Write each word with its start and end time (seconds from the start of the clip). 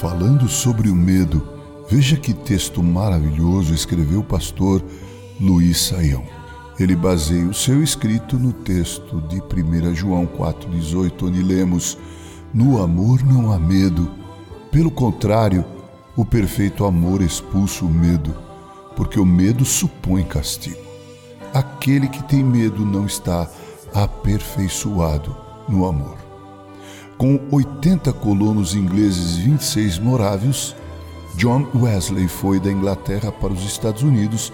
Falando 0.00 0.48
sobre 0.48 0.90
o 0.90 0.94
medo, 0.94 1.46
veja 1.88 2.16
que 2.16 2.34
texto 2.34 2.82
maravilhoso 2.82 3.72
escreveu 3.72 4.20
o 4.20 4.24
pastor 4.24 4.82
Luiz 5.40 5.78
Saião. 5.78 6.24
Ele 6.78 6.96
baseia 6.96 7.46
o 7.46 7.54
seu 7.54 7.82
escrito 7.82 8.36
no 8.36 8.52
texto 8.52 9.20
de 9.22 9.40
1 9.40 9.94
João 9.94 10.26
4,18, 10.26 11.28
onde 11.28 11.40
lemos: 11.42 11.96
No 12.52 12.82
amor 12.82 13.22
não 13.22 13.52
há 13.52 13.58
medo, 13.58 14.10
pelo 14.70 14.90
contrário, 14.90 15.64
o 16.16 16.24
perfeito 16.24 16.84
amor 16.84 17.22
expulsa 17.22 17.84
o 17.84 17.88
medo, 17.88 18.34
porque 18.96 19.20
o 19.20 19.24
medo 19.24 19.64
supõe 19.64 20.24
castigo. 20.24 20.82
Aquele 21.54 22.08
que 22.08 22.22
tem 22.24 22.42
medo 22.42 22.84
não 22.84 23.06
está 23.06 23.48
aperfeiçoado 23.94 25.34
no 25.68 25.86
amor. 25.86 26.23
Com 27.16 27.38
80 27.50 28.12
colonos 28.12 28.74
ingleses 28.74 29.38
e 29.38 29.42
26 29.42 29.98
morávios, 29.98 30.74
John 31.36 31.66
Wesley 31.74 32.26
foi 32.26 32.58
da 32.58 32.70
Inglaterra 32.70 33.30
para 33.30 33.52
os 33.52 33.64
Estados 33.64 34.02
Unidos 34.02 34.52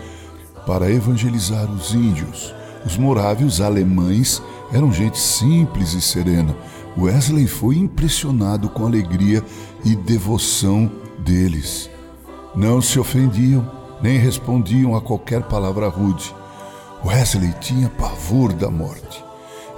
para 0.66 0.91
evangelizar 0.91 1.70
os 1.70 1.95
índios. 1.95 2.55
Os 2.84 2.96
morávios 2.96 3.60
alemães 3.60 4.42
eram 4.73 4.92
gente 4.92 5.19
simples 5.19 5.95
e 5.95 6.00
serena. 6.00 6.55
Wesley 6.98 7.46
foi 7.46 7.77
impressionado 7.77 8.69
com 8.69 8.84
a 8.84 8.88
alegria 8.88 9.42
e 9.84 9.97
devoção 9.97 10.91
deles. 11.19 11.91
Não 12.55 12.83
se 12.83 12.98
ofendiam, 12.98 13.69
nem 14.02 14.19
respondiam 14.19 14.95
a 14.95 15.00
qualquer 15.00 15.42
palavra 15.45 15.88
rude. 15.88 16.34
Wesley 17.05 17.55
tinha 17.61 17.88
pavor 17.88 18.52
da 18.52 18.70
morte. 18.70 19.30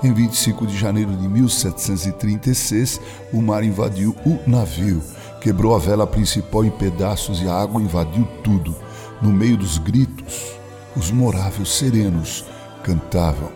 Em 0.04 0.12
25 0.12 0.66
de 0.66 0.76
janeiro 0.76 1.16
de 1.16 1.28
1736, 1.28 3.00
o 3.32 3.40
mar 3.40 3.62
invadiu 3.62 4.16
o 4.26 4.36
navio, 4.50 5.00
quebrou 5.40 5.76
a 5.76 5.78
vela 5.78 6.08
principal 6.08 6.64
em 6.64 6.70
pedaços 6.70 7.40
e 7.40 7.46
a 7.46 7.54
água 7.54 7.80
invadiu 7.80 8.26
tudo. 8.42 8.74
No 9.20 9.32
meio 9.32 9.56
dos 9.56 9.78
gritos, 9.78 10.56
os 10.96 11.12
moráveis 11.12 11.68
serenos 11.68 12.44
cantavam. 12.82 13.52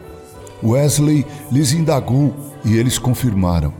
Wesley 0.62 1.26
lhes 1.50 1.72
indagou 1.72 2.32
e 2.64 2.76
eles 2.76 2.96
confirmaram: 2.96 3.74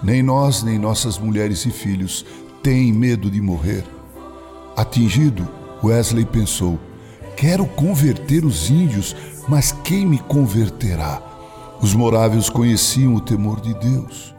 Nem 0.00 0.22
nós, 0.22 0.62
nem 0.62 0.78
nossas 0.78 1.18
mulheres 1.18 1.66
e 1.66 1.72
filhos 1.72 2.24
têm 2.62 2.92
medo 2.92 3.28
de 3.28 3.40
morrer. 3.40 3.84
Atingido, 4.76 5.48
Wesley 5.82 6.24
pensou: 6.24 6.78
Quero 7.36 7.66
converter 7.66 8.44
os 8.44 8.70
índios, 8.70 9.16
mas 9.48 9.72
quem 9.82 10.06
me 10.06 10.20
converterá? 10.20 11.31
Os 11.82 11.94
moráveis 11.94 12.48
conheciam 12.48 13.16
o 13.16 13.20
temor 13.20 13.60
de 13.60 13.74
Deus. 13.74 14.32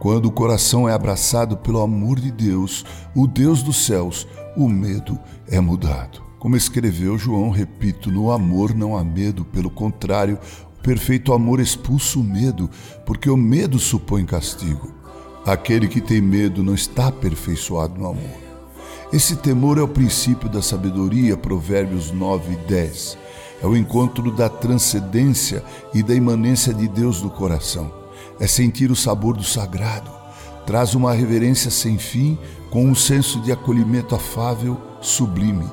Quando 0.00 0.26
o 0.26 0.32
coração 0.32 0.88
é 0.88 0.92
abraçado 0.92 1.56
pelo 1.56 1.80
amor 1.80 2.18
de 2.18 2.32
Deus, 2.32 2.84
o 3.14 3.28
Deus 3.28 3.62
dos 3.62 3.86
céus, 3.86 4.26
o 4.56 4.68
medo 4.68 5.16
é 5.46 5.60
mudado. 5.60 6.20
Como 6.40 6.56
escreveu 6.56 7.16
João, 7.16 7.50
repito, 7.50 8.10
no 8.10 8.32
amor 8.32 8.74
não 8.74 8.96
há 8.96 9.04
medo, 9.04 9.44
pelo 9.44 9.70
contrário, 9.70 10.36
o 10.80 10.82
perfeito 10.82 11.32
amor 11.32 11.60
expulsa 11.60 12.18
o 12.18 12.24
medo, 12.24 12.68
porque 13.06 13.30
o 13.30 13.36
medo 13.36 13.78
supõe 13.78 14.24
castigo. 14.24 14.92
Aquele 15.46 15.86
que 15.86 16.00
tem 16.00 16.20
medo 16.20 16.60
não 16.60 16.74
está 16.74 17.06
aperfeiçoado 17.06 17.96
no 17.96 18.08
amor. 18.08 18.40
Esse 19.12 19.36
temor 19.36 19.78
é 19.78 19.82
o 19.82 19.86
princípio 19.86 20.48
da 20.48 20.60
sabedoria, 20.60 21.36
Provérbios 21.36 22.10
9 22.10 22.52
e 22.52 22.56
10 22.66 23.29
é 23.62 23.66
o 23.66 23.76
encontro 23.76 24.30
da 24.30 24.48
transcendência 24.48 25.62
e 25.92 26.02
da 26.02 26.14
imanência 26.14 26.72
de 26.72 26.88
Deus 26.88 27.22
no 27.22 27.30
coração. 27.30 27.92
É 28.38 28.46
sentir 28.46 28.90
o 28.90 28.96
sabor 28.96 29.36
do 29.36 29.44
sagrado. 29.44 30.10
Traz 30.66 30.94
uma 30.94 31.12
reverência 31.12 31.70
sem 31.70 31.98
fim 31.98 32.38
com 32.70 32.86
um 32.86 32.94
senso 32.94 33.40
de 33.40 33.52
acolhimento 33.52 34.14
afável, 34.14 34.80
sublime. 35.00 35.66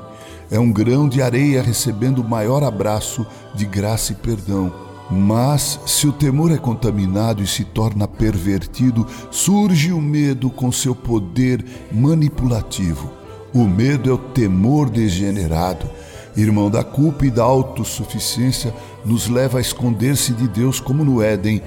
É 0.49 0.59
um 0.59 0.71
grão 0.71 1.07
de 1.07 1.21
areia 1.21 1.61
recebendo 1.61 2.19
o 2.19 2.27
maior 2.27 2.63
abraço 2.63 3.25
de 3.53 3.65
graça 3.65 4.11
e 4.11 4.15
perdão. 4.15 4.73
Mas, 5.09 5.79
se 5.85 6.07
o 6.07 6.11
temor 6.11 6.51
é 6.51 6.57
contaminado 6.57 7.41
e 7.41 7.47
se 7.47 7.63
torna 7.63 8.07
pervertido, 8.07 9.07
surge 9.31 9.93
o 9.93 10.01
medo 10.01 10.49
com 10.49 10.69
seu 10.71 10.93
poder 10.93 11.63
manipulativo. 11.91 13.11
O 13.53 13.63
medo 13.63 14.09
é 14.09 14.13
o 14.13 14.17
temor 14.17 14.89
degenerado 14.89 15.89
irmão 16.37 16.69
da 16.69 16.83
culpa 16.83 17.25
e 17.25 17.31
da 17.31 17.43
autossuficiência, 17.43 18.73
nos 19.03 19.27
leva 19.27 19.57
a 19.57 19.61
esconder-se 19.61 20.33
de 20.33 20.47
Deus 20.47 20.79
como 20.79 21.03
no 21.03 21.21
Éden. 21.21 21.61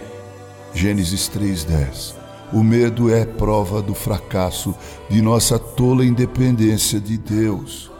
Gênesis 0.72 1.28
3:10. 1.28 2.14
O 2.52 2.62
medo 2.62 3.12
é 3.12 3.24
prova 3.24 3.82
do 3.82 3.94
fracasso 3.94 4.74
de 5.08 5.20
nossa 5.20 5.58
tola 5.58 6.04
independência 6.04 7.00
de 7.00 7.18
Deus. 7.18 7.90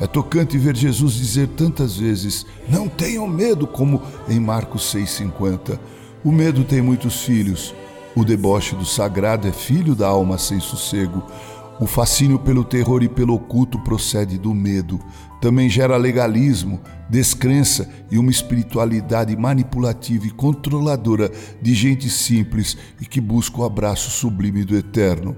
É 0.00 0.06
tocante 0.06 0.56
ver 0.56 0.76
Jesus 0.76 1.14
dizer 1.14 1.48
tantas 1.48 1.96
vezes: 1.96 2.46
"Não 2.68 2.88
tenham 2.88 3.26
medo", 3.26 3.66
como 3.66 4.00
em 4.28 4.40
Marcos 4.40 4.84
6:50. 4.90 5.78
O 6.24 6.30
medo 6.30 6.64
tem 6.64 6.80
muitos 6.80 7.22
filhos. 7.22 7.74
O 8.14 8.24
deboche 8.24 8.74
do 8.74 8.84
sagrado 8.84 9.46
é 9.46 9.52
filho 9.52 9.94
da 9.94 10.08
alma 10.08 10.38
sem 10.38 10.58
sossego. 10.58 11.22
O 11.80 11.86
fascínio 11.86 12.38
pelo 12.38 12.62
terror 12.62 13.02
e 13.02 13.08
pelo 13.08 13.32
oculto 13.32 13.78
procede 13.78 14.36
do 14.36 14.52
medo. 14.52 15.00
Também 15.40 15.66
gera 15.70 15.96
legalismo, 15.96 16.78
descrença 17.08 17.88
e 18.10 18.18
uma 18.18 18.30
espiritualidade 18.30 19.34
manipulativa 19.34 20.26
e 20.26 20.30
controladora 20.30 21.32
de 21.62 21.72
gente 21.72 22.10
simples 22.10 22.76
e 23.00 23.06
que 23.06 23.18
busca 23.18 23.62
o 23.62 23.64
abraço 23.64 24.10
sublime 24.10 24.62
do 24.62 24.76
eterno. 24.76 25.34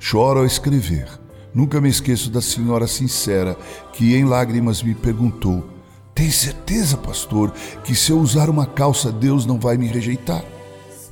Choro 0.00 0.40
ao 0.40 0.44
escrever. 0.44 1.08
Nunca 1.54 1.80
me 1.80 1.88
esqueço 1.88 2.30
da 2.30 2.42
senhora 2.42 2.88
sincera 2.88 3.56
que, 3.92 4.16
em 4.16 4.24
lágrimas, 4.24 4.82
me 4.82 4.92
perguntou: 4.92 5.70
Tem 6.12 6.32
certeza, 6.32 6.96
pastor, 6.96 7.52
que 7.84 7.94
se 7.94 8.10
eu 8.10 8.18
usar 8.18 8.50
uma 8.50 8.66
calça, 8.66 9.12
Deus 9.12 9.46
não 9.46 9.56
vai 9.56 9.76
me 9.76 9.86
rejeitar? 9.86 10.44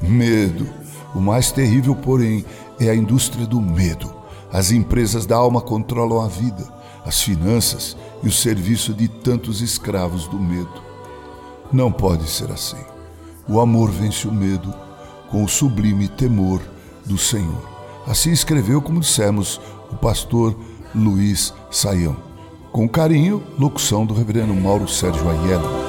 Medo. 0.02 0.68
O 1.14 1.20
mais 1.20 1.52
terrível, 1.52 1.94
porém, 1.94 2.44
é 2.80 2.90
a 2.90 2.94
indústria 2.94 3.46
do 3.46 3.60
medo 3.60 4.23
as 4.54 4.70
empresas 4.70 5.26
da 5.26 5.34
alma 5.34 5.60
controlam 5.60 6.20
a 6.20 6.28
vida, 6.28 6.64
as 7.04 7.20
finanças 7.20 7.96
e 8.22 8.28
o 8.28 8.32
serviço 8.32 8.94
de 8.94 9.08
tantos 9.08 9.60
escravos 9.60 10.28
do 10.28 10.38
medo. 10.38 10.80
Não 11.72 11.90
pode 11.90 12.30
ser 12.30 12.52
assim. 12.52 12.78
O 13.48 13.58
amor 13.58 13.90
vence 13.90 14.28
o 14.28 14.32
medo 14.32 14.72
com 15.28 15.42
o 15.42 15.48
sublime 15.48 16.06
temor 16.06 16.62
do 17.04 17.18
Senhor. 17.18 17.68
Assim 18.06 18.30
escreveu, 18.30 18.80
como 18.80 19.00
dissemos, 19.00 19.60
o 19.90 19.96
pastor 19.96 20.56
Luiz 20.94 21.52
Saião. 21.68 22.16
Com 22.70 22.88
carinho, 22.88 23.42
locução 23.58 24.06
do 24.06 24.14
reverendo 24.14 24.54
Mauro 24.54 24.86
Sérgio 24.86 25.28
Aiello. 25.28 25.83